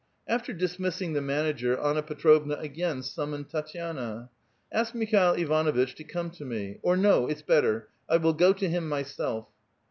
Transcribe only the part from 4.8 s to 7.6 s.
MikhjLil Ivanuitch to come to me— or, no, it's